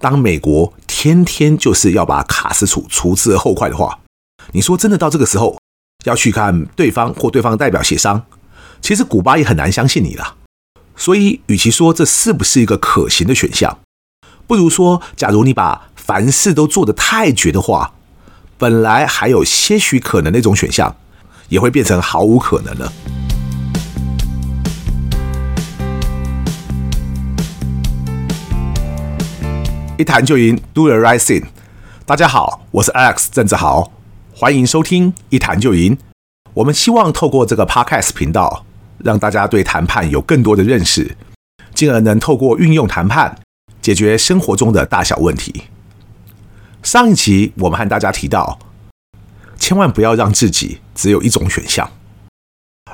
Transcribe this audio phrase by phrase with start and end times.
[0.00, 3.98] 当美国天天就是要把卡斯楚除之而后快的话，
[4.52, 5.58] 你说真的到这个时候
[6.04, 8.24] 要去看对方或对方代表协商，
[8.80, 10.36] 其实古巴也很难相信你了。
[10.96, 13.78] 所以，与其说这是不是一个可行的选项，
[14.46, 17.94] 不如说，假如你把凡事都做得太绝的话，
[18.56, 20.96] 本来还有些许可能那种选项，
[21.48, 22.92] 也会变成毫无可能了。
[29.98, 31.42] 一谈就赢，Do the right thing。
[32.06, 33.90] 大家好，我是 Alex 郑志豪，
[34.32, 35.98] 欢迎收听一谈就赢。
[36.54, 38.64] 我们希望透过这个 Podcast 频道，
[38.98, 41.16] 让大家对谈判有更多的认识，
[41.74, 43.40] 进而能透过运用谈判。
[43.82, 45.64] 解决生活中的大小问题。
[46.84, 48.60] 上一集我们和大家提到，
[49.58, 51.90] 千万不要让自己只有一种选项。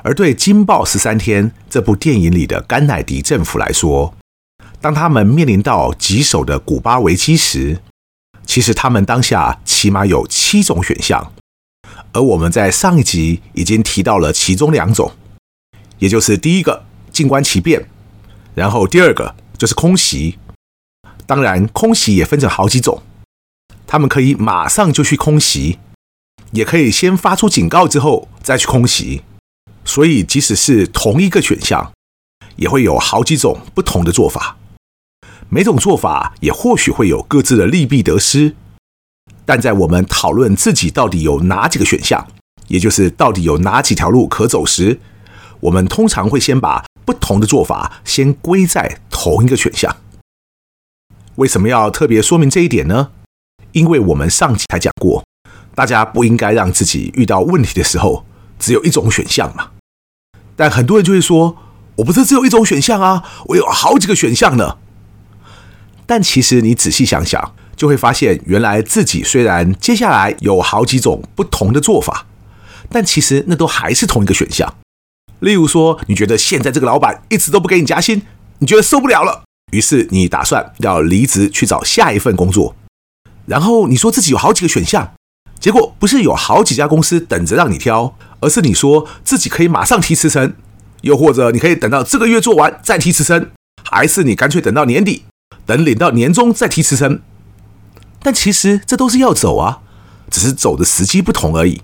[0.01, 4.15] 而对《金爆十三天》这部电影里的甘乃迪政府来说，
[4.81, 7.81] 当他们面临到棘手的古巴危机时，
[8.45, 11.33] 其实他们当下起码有七种选项。
[12.13, 15.11] 而我们在上一集已经提到了其中两种，
[15.99, 17.89] 也就是第一个静观其变，
[18.53, 20.37] 然后第二个就是空袭。
[21.25, 23.01] 当然，空袭也分成好几种，
[23.87, 25.79] 他们可以马上就去空袭，
[26.51, 29.23] 也可以先发出警告之后再去空袭。
[29.83, 31.91] 所以，即使是同一个选项，
[32.55, 34.57] 也会有好几种不同的做法。
[35.49, 38.55] 每种做法也或许会有各自的利弊得失。
[39.45, 42.27] 但在我们讨论自己到底有哪几个选项，
[42.67, 44.99] 也就是到底有哪几条路可走时，
[45.59, 49.95] 我们通常会先把不同的做法先归在同一个选项。
[51.35, 53.11] 为什么要特别说明这一点呢？
[53.73, 55.23] 因为我们上期才讲过，
[55.75, 58.25] 大家不应该让自己遇到问题的时候
[58.57, 59.71] 只有一种选项嘛。
[60.55, 61.57] 但很多人就会说
[61.97, 64.77] ：“我不是只有一种选项啊，我有好几个选项呢。”
[66.05, 72.25] 但其实你仔细想想，就会发现，原来自己虽然接下来有好几种不同的做法，
[72.89, 74.75] 但其实那都还是同一个选项。
[75.39, 78.21] 例如说，你觉得现在这个老板一直都不给你加薪，
[78.59, 79.43] 你觉得受不了了。
[79.71, 82.75] 于是你打算要离职去找下一份工作，
[83.45, 85.13] 然后你说自己有好几个选项，
[85.59, 90.53] 结果不是有好几家公司等着让你挑，而是你说自己可以马上提辞呈，
[91.01, 93.49] 又或者你可以等到这个月做完再提辞呈，
[93.83, 95.23] 还是你干脆等到年底，
[95.65, 97.21] 等领到年终再提辞呈。
[98.21, 99.81] 但其实这都是要走啊，
[100.31, 101.81] 只是走的时机不同而已。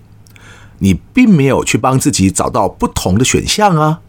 [0.78, 4.00] 你并没有去帮自己找到不同的选项啊。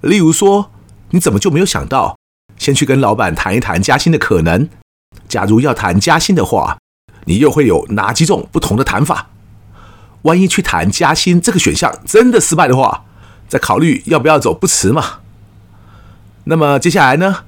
[0.00, 0.72] 例如说，
[1.10, 2.16] 你怎么就没有想到？
[2.56, 4.68] 先去跟老板谈一谈加薪的可能。
[5.28, 6.78] 假如要谈加薪的话，
[7.26, 9.30] 你又会有哪几种不同的谈法？
[10.22, 13.04] 万一去谈加薪这个选项真的失败的话，
[13.46, 15.20] 再考虑要不要走不迟嘛。
[16.44, 17.44] 那么接下来呢？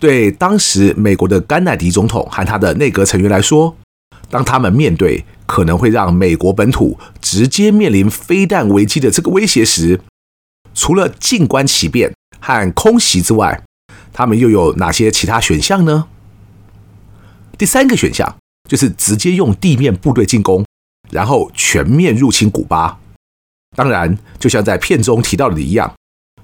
[0.00, 3.76] 对当时美国的甘乃迪总统和他的内阁成员来说，
[4.30, 10.00] 当他们面对可能会让美国本土直接面临飞弹危机的这个威胁时，
[10.74, 13.62] 除了静观其变和空袭之外，
[14.12, 16.06] 他们又有哪些其他选项呢？
[17.58, 18.36] 第三个选项
[18.68, 20.64] 就是直接用地面部队进攻，
[21.10, 22.98] 然后全面入侵古巴。
[23.76, 25.92] 当然，就像在片中提到的一样，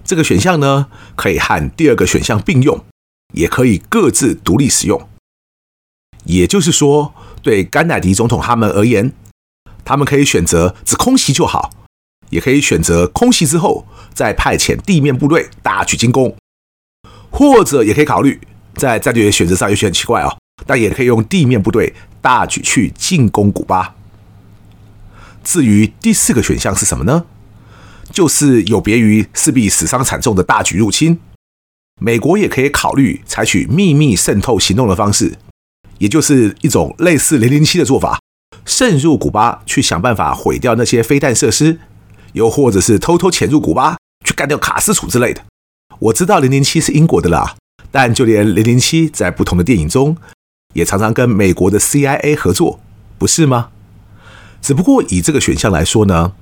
[0.04, 2.84] 这个选项呢，可以和第二个选项并用，
[3.34, 5.08] 也可以各自独立使用。
[6.24, 9.12] 也就是说，对甘乃迪总统他们而言，
[9.84, 11.70] 他们可以选择只空袭就好，
[12.30, 16.36] 也可以选择空袭之后再派遣地面部队大举进攻。
[17.30, 18.40] 或者也可以考虑，
[18.74, 23.94] 在战略选择上有些很奇怪哦，但也可以用地面部队大举去进攻古巴。
[25.44, 27.26] 至于第四个选项是什么呢？
[28.10, 31.20] 就是有别于势必死伤惨重的大举入侵，
[32.00, 35.38] 美国也可以考虑采取秘密渗透行动的方式，
[35.98, 38.20] 也就是一种类似零零七的做法，
[38.66, 41.78] 渗入古巴去想办法毁掉那些飞弹设施，
[42.34, 45.42] 又或者是偷偷潜入古巴去干掉卡斯楚之类的。
[45.98, 47.56] 我知道零零七是英国的啦，
[47.90, 50.14] 但就连零零七在不同的电影中，
[50.74, 52.78] 也常常跟美国的 CIA 合作，
[53.16, 53.70] 不是吗？
[54.60, 56.34] 只不过以这个选项来说呢，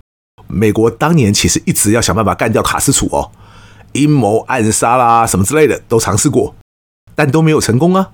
[0.49, 3.31] 美国当年其实一直要想办法干掉卡斯楚哦，
[3.94, 6.55] 阴谋暗杀啦什么之类的都尝试过，
[7.14, 8.12] 但都没有成功啊。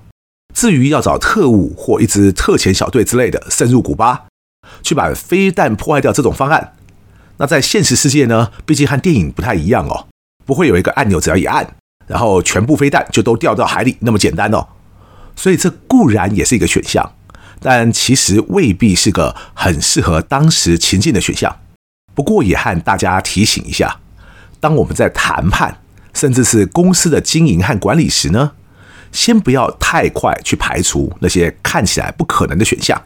[0.53, 4.25] 至于要找特务或一支特遣小队之类的渗入古巴，
[4.81, 6.73] 去把飞弹破坏掉这种方案，
[7.37, 10.07] 那在现实世界呢，毕竟和电影不太一样哦。
[10.45, 11.75] 不会有一个按钮，只要一按，
[12.07, 14.67] 然后全部飞弹就都掉到海里那么简单哦。
[15.35, 17.13] 所以这固然也是一个选项，
[17.61, 21.59] 但其实未必是个很适合当时情境的选项。
[22.13, 24.00] 不过也和大家提醒一下，
[24.61, 25.79] 当我们在谈判，
[26.13, 28.51] 甚至是公司的经营和管理时呢，
[29.11, 33.01] 先不要太快去排除那些看起来不可能的选项，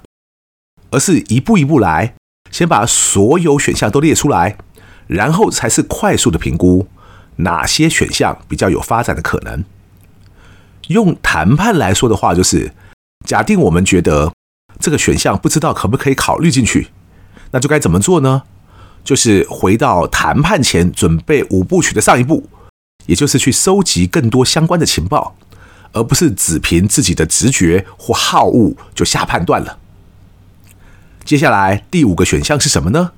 [0.92, 2.13] 而是一步一步来，
[2.52, 4.57] 先把所有选项都列出来，
[5.07, 6.88] 然后才是快速的评估
[7.38, 9.63] 哪些选项比较有发展的可能。
[10.90, 12.74] 用谈判来说的话，就是
[13.25, 14.34] 假定我们觉得
[14.80, 16.90] 这个选项不知道可不可以考虑进去，
[17.51, 18.44] 那就该怎么做呢？
[19.06, 22.50] 就是回到谈判前准备五部曲的上一步，
[23.06, 25.36] 也就是去收集更多相关的情报，
[25.94, 29.78] 而不是只凭自己的直觉或好恶就下判断了。
[31.24, 33.12] 接下来第五个选项是什么呢？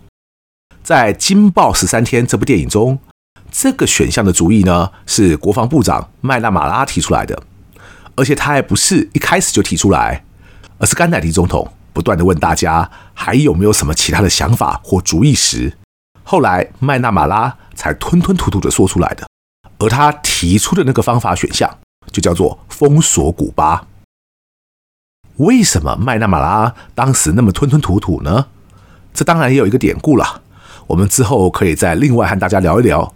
[0.84, 3.00] 在《惊爆十三天》这部电影中，
[3.50, 7.42] 这个选项的主意呢是国防部长麦纳马拉提出来的，
[8.16, 10.26] 而且他还不是一开始就提出来，
[10.80, 11.72] 而是甘乃迪总统。
[11.98, 15.76] 不断地问大家还有没有什么其他的想法或主意时，
[16.24, 19.28] 后来麦纳马拉才吞吞吐吐地说出来的。
[19.80, 21.80] 而他提出的那个方法选项
[22.12, 23.88] 就叫做封锁古巴。
[25.38, 28.46] 为什么麦纳马拉当时那么吞吞吐吐呢？
[29.12, 30.44] 这当然也有一个典故了，
[30.86, 33.12] 我们之后可以再另外和大家聊一聊。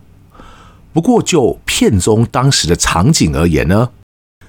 [0.92, 3.92] 不过就片中当时的场景而言呢，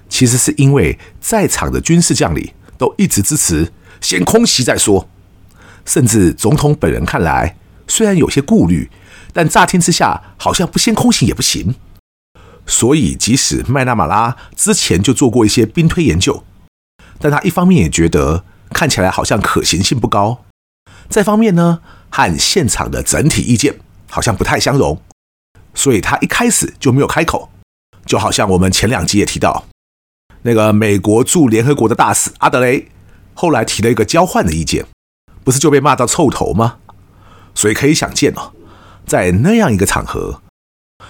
[0.09, 3.71] 其实是因为在场的军事将领都一直支持。
[4.03, 5.09] 先空袭再说，
[5.87, 7.57] 甚至总统本人看来
[7.89, 8.91] 虽然有些顾虑，
[9.33, 11.75] 但乍听之下好像不先空袭也不行。
[12.67, 16.45] 所以，即使麦纳马拉之前就做过一些兵推研究，
[17.19, 20.45] 但他一方面也觉得看起来好像可行性不高，
[21.09, 25.01] 再方面呢，和现场的整体意见好像不太相容，
[25.75, 27.51] 所以他一开始就没有开口。
[28.05, 29.67] 就好像我们前两集也提到，
[30.43, 32.92] 那个美国驻联合国的大使阿德雷。
[33.35, 34.87] 后来提了一个交换的意见，
[35.45, 36.77] 不是就被骂到臭头吗？
[37.55, 38.53] 所以可以想见哦，
[39.07, 40.41] 在那样一个场合，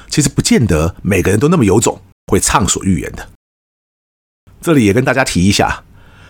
[0.08, 3.28] 其实不见得每个人都那么有种，会畅所欲言的。
[4.60, 5.84] 这里也跟大家提一下，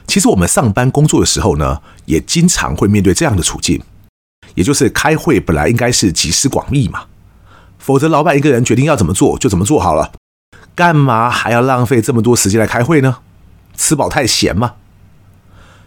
[0.07, 3.83] 其实我们上班工作的时候呢，也经常会面对这样的处境，
[4.55, 7.07] 也就是开会本来应该是集思广益嘛，
[7.79, 10.13] 否则老板一个人决定要怎么做就怎么做好了，
[10.75, 13.19] 干嘛还要浪费这么多时间来开会呢？
[13.77, 14.75] 吃饱太闲吗？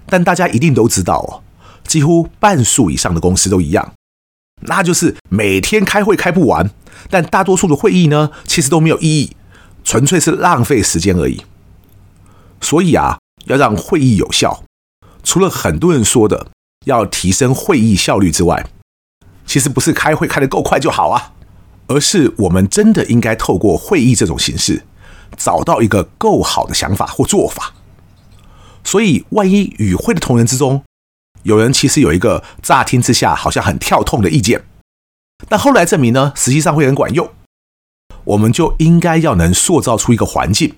[0.08, 1.42] 但大家一定都知道哦，
[1.88, 3.94] 几乎半数以上的公司都一样，
[4.62, 6.70] 那就是每天开会开不完，
[7.10, 9.36] 但大多数的会议呢，其实都没有意义，
[9.84, 11.44] 纯粹是浪费时间而已。
[12.62, 14.64] 所以啊，要让会议有效，
[15.24, 16.48] 除了很多人说的
[16.86, 18.66] 要提升会议效率之外，
[19.46, 21.34] 其实不是开会开得够快就好啊，
[21.88, 24.84] 而是我们真的应该透过会议这种形式，
[25.38, 27.74] 找到一个够好的想法或做法。
[28.96, 30.82] 所以，万一与会的同仁之中，
[31.44, 34.64] 有人其实有一个乍听之下好像很跳痛的意见，
[35.50, 37.30] 但后来证明呢，实际上会很管用，
[38.24, 40.76] 我们就应该要能塑造出一个环境，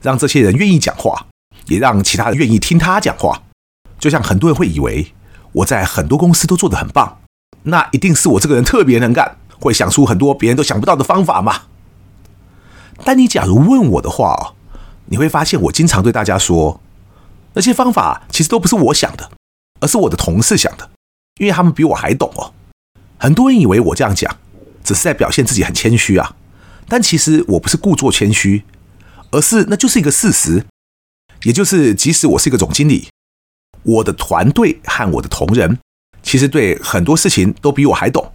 [0.00, 1.26] 让这些人愿意讲话，
[1.66, 3.42] 也让其他人愿意听他讲话。
[3.98, 5.12] 就像很多人会以为
[5.52, 7.18] 我在很多公司都做得很棒，
[7.64, 11.64] 那一定是我这个人特别能干，会想出很多别人都想不到的方法嘛。
[13.04, 14.54] 但你假如问我的话，
[15.10, 16.80] 你会发现我经常对大家说。
[17.54, 19.30] 那些方法其实都不是我想的，
[19.80, 20.90] 而是我的同事想的，
[21.38, 22.52] 因为他们比我还懂哦。
[23.18, 24.36] 很多人以为我这样讲，
[24.82, 26.36] 只是在表现自己很谦虚啊，
[26.88, 28.64] 但其实我不是故作谦虚，
[29.30, 30.64] 而是那就是一个事实。
[31.44, 33.08] 也就是，即使我是一个总经理，
[33.82, 35.78] 我的团队和我的同仁，
[36.22, 38.32] 其实对很多事情都比我还懂。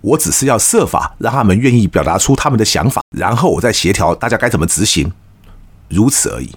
[0.00, 5.12] 我只是要设法让他们愿意表达出他们的想法，然后我再协调大家该怎么执行，
[5.88, 6.54] 如此而已。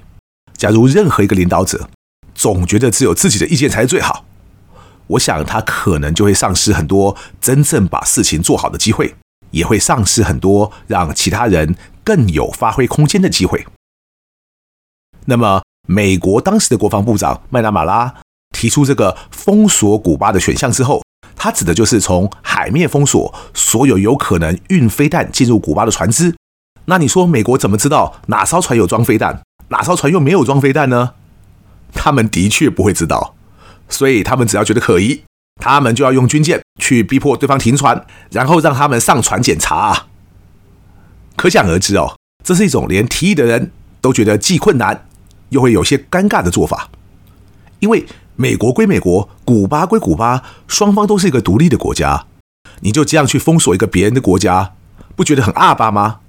[0.59, 1.89] 假如任何一个领导者
[2.35, 4.25] 总觉得只有自己的意见才是最好，
[5.07, 9.15] 我想他可能就会丧失很多真正把事情做好的机会，
[9.51, 13.65] 也会丧失很多让其他人更有发挥空间的机会。
[15.27, 18.13] 那么，美国当时的国防部长麦纳马拉
[18.51, 21.01] 提出这个封锁古巴的选项之后，
[21.37, 26.35] 他指的就是从海面封锁所有有可能运飞弹进入古巴的船只。
[26.83, 29.41] 那你说，美国怎么知道哪艘船有装飞弹？
[29.69, 31.13] 哪艘船又没有装飞弹呢？
[31.93, 33.35] 他们的确不会知道，
[33.87, 35.23] 所以他们只要觉得可疑，
[35.59, 40.05] 他们就要用军舰去逼迫对方停船，然后让他们上船检查。
[41.35, 43.71] 可想而知哦，这是一种连提议的人
[44.01, 45.07] 都觉得既困难
[45.49, 46.89] 又会有些尴尬的做法。
[47.79, 52.25] 因为美国归美国，古巴归古巴，双方都是一个独立的国家，
[52.81, 54.73] 你就这样去封锁一个别人的国家，
[55.15, 56.19] 不觉得很阿巴吗？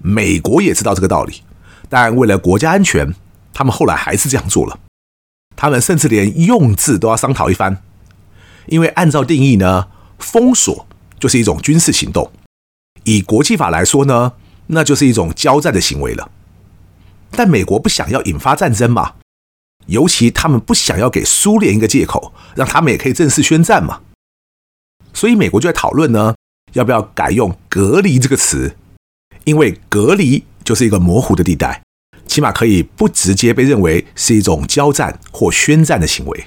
[0.00, 1.42] 美国也知道这个道理。
[1.88, 3.14] 但为了国家安全，
[3.52, 4.78] 他们后来还是这样做了。
[5.56, 7.82] 他们甚至连用字都要商讨一番，
[8.66, 10.86] 因为按照定义呢，封锁
[11.18, 12.30] 就是一种军事行动；
[13.04, 14.34] 以国际法来说呢，
[14.68, 16.30] 那就是一种交战的行为了。
[17.30, 19.14] 但美国不想要引发战争嘛，
[19.86, 24.00] 尤其他们不想要给苏联一个借口，让他们也可以正式宣战嘛。
[25.12, 26.34] 所以美国就在讨论呢，
[26.74, 28.76] 要不要改用“隔离”这个词，
[29.44, 31.82] 因为隔离就是一个模糊的地带，
[32.26, 36.44] 起码可以不直接被认为是一种交战或宣战的行为。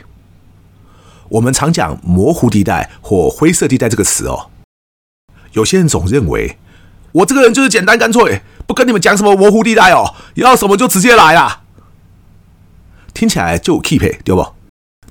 [1.29, 4.51] 我们常讲“模糊地带”或“灰色地带”这个词哦，
[5.53, 6.59] 有些人总认为
[7.13, 11.63] 我这个人就是简单干脆，不跟你们讲什么模糊地带哦，要什么就直接来啊，
[13.15, 14.53] 听起来就 keep 对不？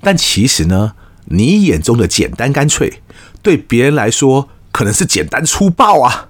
[0.00, 3.00] 但其实呢，你眼中的简单干脆，
[3.42, 6.28] 对别人来说可能是简单粗暴啊。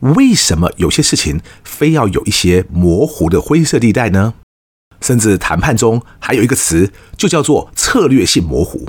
[0.00, 4.34] 为什么有些事情非要有一些模糊的灰色地带呢？
[5.00, 8.88] 甚至谈判中还有一个词，就叫做策略性模糊，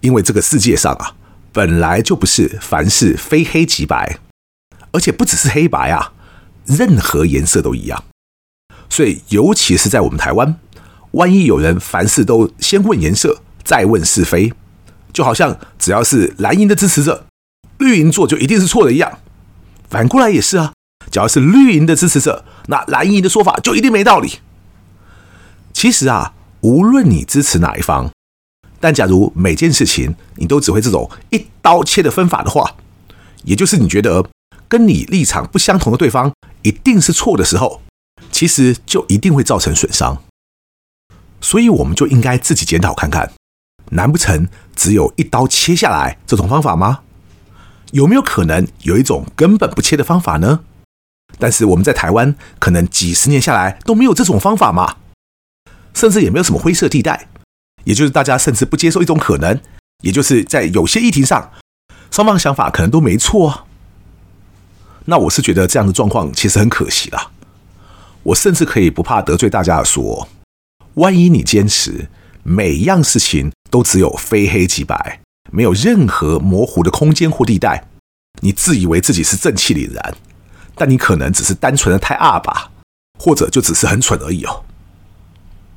[0.00, 1.14] 因为这个世界上啊，
[1.52, 4.18] 本来就不是凡事非黑即白，
[4.92, 6.12] 而且不只是黑白啊，
[6.66, 8.04] 任何颜色都一样。
[8.88, 10.58] 所以，尤其是在我们台湾，
[11.12, 14.52] 万一有人凡事都先问颜色，再问是非，
[15.12, 17.24] 就好像只要是蓝营的支持者，
[17.78, 19.18] 绿营做就一定是错的一样。
[19.90, 20.72] 反过来也是啊，
[21.10, 24.38] 只要是绿营的支持者，那蓝营的说法就一定没道理。
[25.72, 28.08] 其实啊，无论你支持哪一方，
[28.78, 32.76] 但假如每件事情你都只会这种一刀切的分法的话，
[33.42, 34.24] 也就是你觉得
[34.68, 36.32] 跟你立场不相同的对方
[36.62, 37.82] 一定是错的时候，
[38.30, 40.22] 其实就一定会造成损伤。
[41.40, 43.32] 所以我们就应该自己检讨看看，
[43.90, 47.00] 难不成只有一刀切下来这种方法吗？
[47.92, 50.60] 有没有可能有一种根本不切的方法呢？
[51.38, 54.96] 但是我们在台湾可能几十年下来都没有这种方法嘛？
[55.94, 57.28] 甚至也没有什么灰色地带，
[57.84, 59.60] 也就是大家甚至不接受一种可能，
[60.02, 61.52] 也就是在有些议题上，
[62.10, 63.66] 双方想法可能都没错。
[65.06, 67.30] 那我是觉得这样的状况其实很可惜啦。
[68.22, 70.28] 我甚至可以不怕得罪大家说，
[70.94, 72.08] 万一你坚持
[72.42, 75.20] 每一样事情都只有非黑即白，
[75.50, 77.88] 没有任何模糊的空间或地带，
[78.40, 80.14] 你自以为自己是正气凛然，
[80.74, 82.70] 但你可能只是单纯的太二吧，
[83.18, 84.64] 或者就只是很蠢而已哦。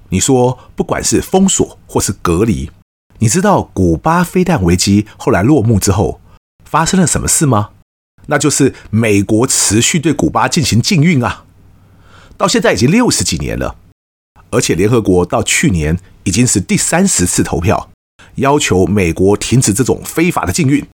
[0.10, 2.70] 你说，不管是封锁或是隔离，
[3.20, 6.22] 你知道古巴飞弹危机后来落幕之后
[6.64, 7.72] 发生了什么事吗？
[8.28, 11.46] 那就是美国持续对古巴进行禁运啊，
[12.38, 13.76] 到现在已经六十几年了，
[14.52, 17.90] 而且联合国到去年已经是第三十次投票，
[18.36, 20.86] 要求美国停止这种非法的禁运，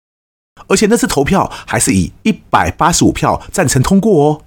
[0.67, 4.41] 而且那次投票还是以一百八十五票赞成通过哦，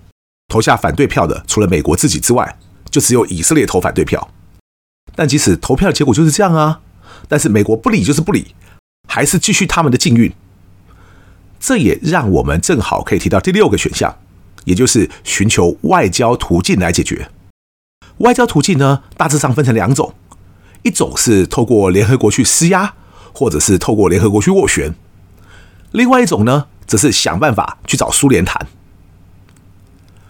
[0.48, 2.58] 投下反对票的除了美国自己之外，
[2.90, 4.30] 就只有以色列投反对票。
[5.14, 6.80] 但即使投票的结果就是这样啊，
[7.28, 8.54] 但是美国不理就是不理，
[9.08, 10.32] 还是继续他们的禁运。
[11.60, 14.16] 这也让我们正好可以提到第六个选项，
[14.64, 17.30] 也就是寻求外交途径来解决。
[18.18, 20.12] 外交途径呢，大致上分成两种，
[20.82, 22.94] 一种是透过联合国去施压，
[23.32, 24.92] 或者是透过联合国去斡旋；
[25.92, 28.66] 另外一种呢，则是想办法去找苏联谈。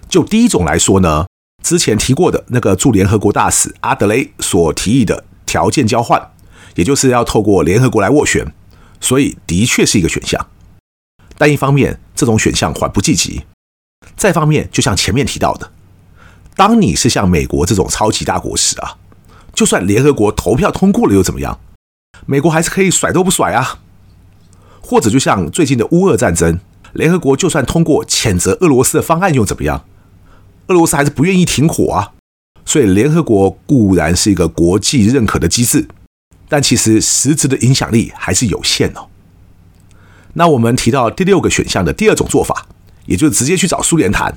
[0.09, 1.27] 就第一种来说呢。
[1.63, 6.33] 之前提过的那个驻联合国大使阿德雷所提议的条件交换，
[6.75, 8.53] 也就是要透过联合国来斡旋，
[9.01, 10.45] 所以的确是一个选项。
[11.39, 13.45] 但一方面，这种选项缓不济急；
[14.17, 15.71] 再方面，就像前面提到的，
[16.57, 18.99] 当你是像美国这种超级大国时啊，
[19.53, 21.59] 就算联合国投票通过了又怎么样？
[22.27, 23.81] 美国还是可以甩都不甩啊。
[24.81, 26.59] 或者就像最近的乌俄战争，
[26.93, 29.85] 联合国就算通过谴责俄罗斯的方案又怎么样？
[30.67, 32.13] 俄罗斯还是不愿意停火啊，
[32.65, 35.89] 所以联合国固然是一个国际认可的机制，
[36.49, 39.09] 但其实实质的影响力还是有限哦。
[40.35, 42.67] 那我们提到第六个选项的第二种做法，
[43.07, 44.37] 也就是直接去找苏联谈。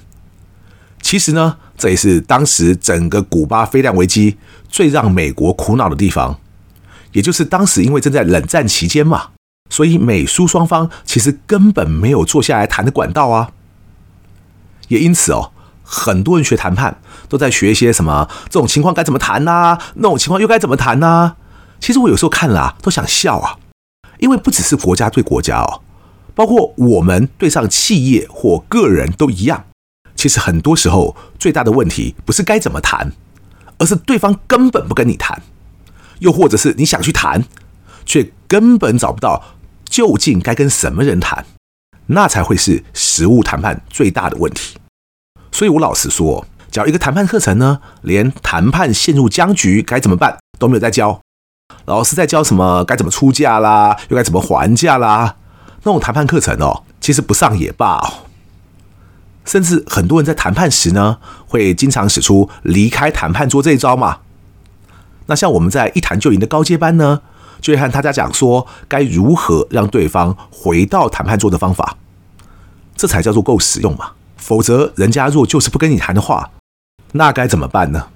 [1.06, 6.40] 其实呢，这也是当时整个古巴飞弹危机最让美国苦恼的地方，
[7.12, 9.28] 也就是当时因为正在冷战期间嘛，
[9.70, 13.52] 所以美苏双方其实根本没有坐下来谈的管道啊，
[14.88, 15.52] 也因此哦。
[15.84, 21.36] 很多人学谈判都在学一些什么这种情况该怎么谈呐、那种情况又该怎么谈呢、啊？
[21.80, 23.60] 其实我有时候看了啊，都想笑啊，
[24.18, 25.84] 因为不只是国家对国家哦，
[26.34, 29.66] 包括我们对上企业或个人都一样。
[30.26, 33.12] 其实很多时候最大的问题不是该怎么谈，
[33.78, 35.40] 而是对方根本不跟你谈，
[36.18, 37.46] 又或者是你想去谈，
[38.08, 39.44] 却根本找不到
[39.88, 41.46] 究竟该跟什么人谈，
[42.08, 44.80] 那才会是实物谈判最大的问题。
[45.52, 51.22] 所以我老实说，只要一个谈判课程呢，连谈判陷入僵局该怎么办都没有在教。
[51.86, 55.36] 老师在教什么该怎么出价啦，又该怎么还价啦，
[55.84, 58.12] 那种谈判课程哦，其实不上也罢。
[59.46, 64.20] 甚至很多人在谈判时呢，会经常使出离开谈判桌这一招嘛。
[65.28, 67.22] 那像我们在一谈就赢的高阶班呢，
[67.62, 71.98] 就会和大家讲说该如何让对方回到谈判桌的方法，
[72.96, 74.12] 这才叫做够实用嘛。
[74.38, 76.52] 否则，人家若就是不跟你谈的话，
[77.14, 78.10] 那该怎么办呢？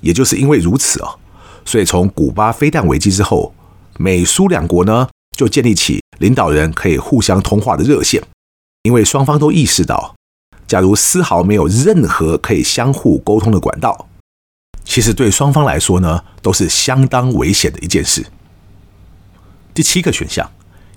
[0.00, 1.18] 也就是因为如此哦，
[1.64, 3.52] 所以从古巴飞弹危机之后，
[3.98, 8.22] 美苏两国呢就建立起领导人可以互相通话的热线，
[8.84, 10.14] 因为双方都意识到，
[10.68, 14.06] 假如丝毫没有任何可以相互沟通的管道，
[14.84, 18.26] 其实对双方来说呢都是相当危险的一件事。
[19.72, 20.50] 第七个选项，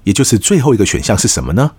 [0.03, 1.71] 也就是最后一个选项是什么呢？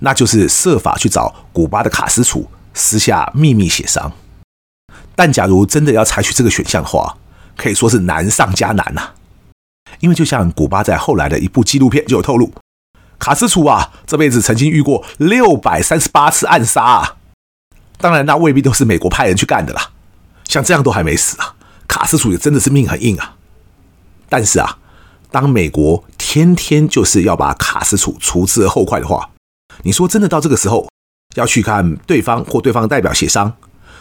[0.00, 4.12] 那就是设法去找古巴的卡斯楚私下秘密协商。
[5.14, 7.16] 但假如真的要采取这个选项的话，
[7.56, 9.10] 可以说是难上加难呐、
[10.00, 12.52] 因为就像古巴在后来的一部纪录片就有透露，
[13.22, 17.16] 卡斯楚啊这辈子曾经遇过六百三十八次暗杀啊。
[17.98, 19.92] 当然，那未必都是美国派人去干的啦。
[20.48, 21.54] 像这样都还没死啊，
[21.86, 23.36] 卡斯楚也真的是命很硬啊。
[24.28, 24.78] 但是啊，
[25.30, 29.30] 当美国天天就是要把卡斯楚除之而后快的话，
[29.84, 30.88] 你说真的到这个时候
[31.36, 33.52] 要去看对方或对方代表协商？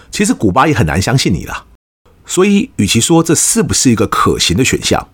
[0.09, 1.65] 其实古巴也很难相信你了，
[2.25, 5.09] 所以与其说这是不是一个可行的选项，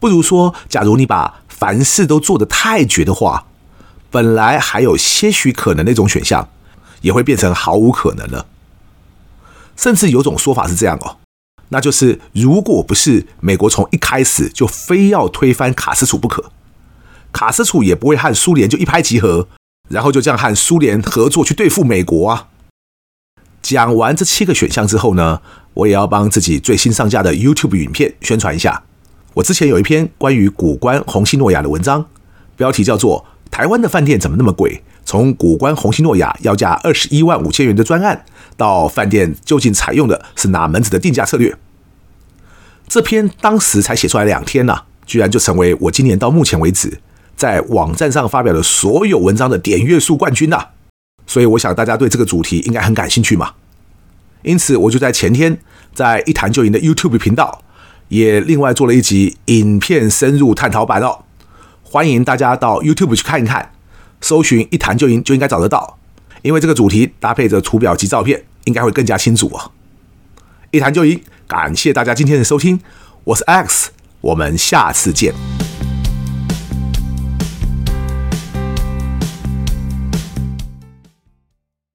[0.00, 3.46] 不如说，假如你把凡事都做得太绝的话，
[4.10, 6.46] 本来还有些许可能那种选项，
[7.00, 8.44] 也会变成毫无可能了。
[9.74, 11.16] 甚至有种说法是这样哦，
[11.70, 16.52] 那就是如果不是美国从一开始就非要推翻卡斯楚不可，
[17.32, 19.48] 卡斯楚也不会和苏联就一拍即合，
[19.88, 22.48] 然后就这样和苏联合作去对付美国啊。
[23.62, 25.40] 讲完这七个选项之后呢，
[25.72, 28.82] 我也要帮自己最新上架的 YouTube 影片宣传一下。
[29.34, 32.06] 我之前有一篇关于谷关红星诺亚的文章，
[32.56, 34.82] 标题叫做《台湾的饭店怎么那么贵？
[35.04, 38.24] 从谷关红星诺亚要价二十一万五千元的专案，
[38.56, 41.50] 到饭店究竟采用的是哪门子的定价策略》。
[42.86, 47.00] 这篇当时才写出来两天呐、啊，居然就成为我今年到目前为止
[47.36, 50.68] 在网站上发表的所有文章的点阅数冠军呐、
[51.26, 53.54] 所以我想大家对这个主题应该很感兴趣嘛，
[54.42, 55.58] 因此我就在前天
[55.92, 57.62] 在一谈就赢的 YouTube 频道
[58.08, 61.24] 也另外做了一集影片深入探讨版哦，
[61.82, 63.72] 欢迎大家到 YouTube 去看一看，
[64.20, 65.98] 搜寻一谈就赢就应该找得到，
[66.42, 69.70] 因为这个主题搭配着图表及照片，应该会更加清楚哦。
[70.70, 72.80] 一谈就赢，感谢大家今天的收听，
[73.24, 73.90] 我是 X，
[74.20, 75.63] 我们下次见。